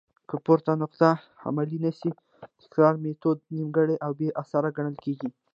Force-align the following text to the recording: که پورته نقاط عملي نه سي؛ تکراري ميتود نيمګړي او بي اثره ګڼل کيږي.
که 0.29 0.35
پورته 0.45 0.71
نقاط 0.81 1.01
عملي 1.47 1.77
نه 1.85 1.91
سي؛ 1.99 2.09
تکراري 2.61 2.99
ميتود 3.03 3.37
نيمګړي 3.55 3.95
او 4.05 4.11
بي 4.19 4.27
اثره 4.41 4.69
ګڼل 4.77 4.95
کيږي. 5.03 5.29